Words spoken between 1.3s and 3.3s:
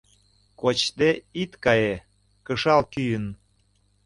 ит кае— кышал кӱын...